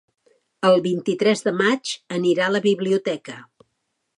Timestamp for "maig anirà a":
1.59-2.55